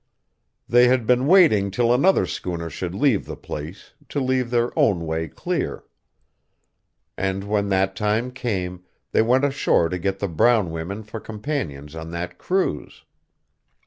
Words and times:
They 0.67 0.87
had 0.87 1.05
been 1.05 1.27
waiting 1.27 1.69
till 1.69 1.93
another 1.93 2.25
schooner 2.25 2.71
should 2.71 2.95
leave 2.95 3.27
the 3.27 3.35
place, 3.35 3.93
to 4.09 4.19
leave 4.19 4.49
their 4.49 4.71
own 4.75 5.05
way 5.05 5.27
clear. 5.27 5.83
And 7.15 7.43
when 7.43 7.69
that 7.69 7.95
time 7.95 8.31
came, 8.31 8.83
they 9.11 9.21
went 9.21 9.45
ashore 9.45 9.89
to 9.89 9.99
get 9.99 10.17
the 10.17 10.27
brown 10.27 10.71
women 10.71 11.03
for 11.03 11.19
companions 11.19 11.95
on 11.95 12.09
that 12.09 12.39
cruise. 12.39 13.05